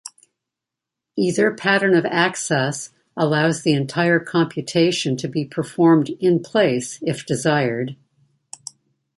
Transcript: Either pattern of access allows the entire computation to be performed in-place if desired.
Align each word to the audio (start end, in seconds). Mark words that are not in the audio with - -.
Either 1.15 1.53
pattern 1.53 1.93
of 1.93 2.07
access 2.07 2.89
allows 3.15 3.61
the 3.61 3.73
entire 3.73 4.19
computation 4.19 5.15
to 5.15 5.27
be 5.27 5.45
performed 5.45 6.09
in-place 6.19 6.97
if 7.03 7.23
desired. 7.23 7.95